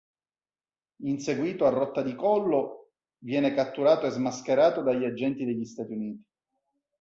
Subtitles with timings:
[1.03, 6.23] Inseguito a rotta di collo, viene catturato e smascherato dagli agenti degli Stati Uniti.